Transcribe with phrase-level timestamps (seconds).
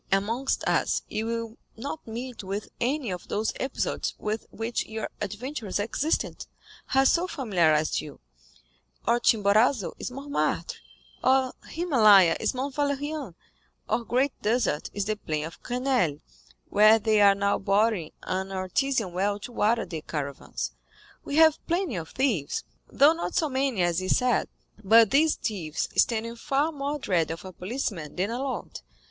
[0.11, 5.77] Amongst us you will not meet with any of those episodes with which your adventurous
[5.77, 6.47] existence
[6.87, 8.19] has so familiarized you;
[9.05, 10.77] our Chimborazo is Mortmartre,
[11.23, 13.35] our Himalaya is Mount Valérien,
[13.87, 16.19] our Great Desert is the plain of Grenelle,
[16.69, 20.71] where they are now boring an artesian well to water the caravans.
[21.23, 24.47] We have plenty of thieves, though not so many as is said;
[24.83, 28.81] but these thieves stand in far more dread of a policeman than a lord.